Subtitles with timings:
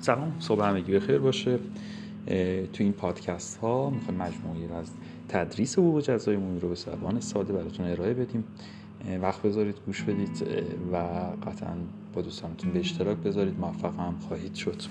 [0.00, 0.36] سلام.
[0.38, 1.58] صبح همگی بخیر باشه.
[2.72, 4.90] تو این پادکست ها می‌خوایم مجموعی از
[5.28, 8.44] تدریس حقوق جزایمون رو به زبان ساده براتون ارائه بدیم.
[9.22, 10.42] وقت بذارید گوش بدید
[10.92, 10.96] و
[11.46, 11.74] قطعا
[12.14, 13.60] با دوستانتون به اشتراک بذارید.
[13.60, 14.82] موفق هم خواهید شد.